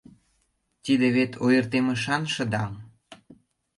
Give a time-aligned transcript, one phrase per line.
[0.83, 2.71] Тиде вет ойыртемышан шыдаҥ.